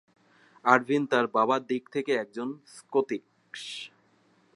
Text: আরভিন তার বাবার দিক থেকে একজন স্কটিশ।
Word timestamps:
আরভিন 0.65 1.03
তার 1.05 1.25
বাবার 1.27 1.61
দিক 1.67 1.83
থেকে 1.89 2.11
একজন 2.13 2.47
স্কটিশ। 2.67 3.23